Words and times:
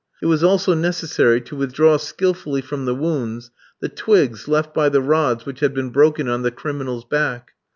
It 0.19 0.25
was 0.25 0.43
also 0.43 0.73
necessary 0.73 1.41
to 1.41 1.55
withdraw 1.55 1.97
skilfully 1.97 2.61
from 2.61 2.85
the 2.85 2.95
wounds 2.95 3.51
the 3.81 3.87
twigs 3.87 4.47
left 4.47 4.73
by 4.73 4.89
the 4.89 4.99
rods 4.99 5.45
which 5.45 5.59
had 5.59 5.75
been 5.75 5.91
broken 5.91 6.27
on 6.27 6.41
the 6.41 6.49
criminal's 6.49 7.05
back. 7.05 7.51